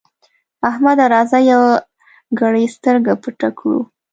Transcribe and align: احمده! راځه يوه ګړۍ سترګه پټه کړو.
احمده! 0.69 1.05
راځه 1.13 1.39
يوه 1.51 1.71
ګړۍ 2.39 2.65
سترګه 2.75 3.11
پټه 3.21 3.49
کړو. 3.57 3.79